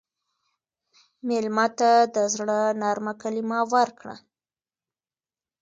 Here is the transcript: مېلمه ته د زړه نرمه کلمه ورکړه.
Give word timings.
مېلمه 1.27 1.67
ته 1.79 1.91
د 2.15 2.17
زړه 2.33 2.59
نرمه 2.81 3.13
کلمه 3.21 3.59
ورکړه. 3.73 4.15